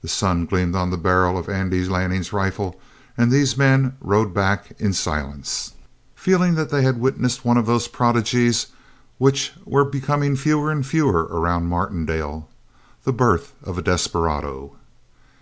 The 0.00 0.08
sun 0.08 0.46
gleamed 0.46 0.74
on 0.74 0.88
the 0.88 0.96
barrel 0.96 1.36
of 1.36 1.50
Andy 1.50 1.84
Lanning's 1.86 2.32
rifle, 2.32 2.80
and 3.14 3.30
these 3.30 3.58
men 3.58 3.94
rode 4.00 4.32
back 4.32 4.74
in 4.78 4.94
silence, 4.94 5.72
feeling 6.14 6.54
that 6.54 6.70
they 6.70 6.80
had 6.80 6.98
witnessed 6.98 7.44
one 7.44 7.58
of 7.58 7.66
those 7.66 7.86
prodigies 7.86 8.68
which 9.18 9.52
were 9.66 9.84
becoming 9.84 10.34
fewer 10.34 10.70
and 10.72 10.86
fewer 10.86 11.24
around 11.24 11.66
Martindale 11.68 12.48
the 13.04 13.12
birth 13.12 13.52
of 13.62 13.76
a 13.76 13.82
desperado. 13.82 14.78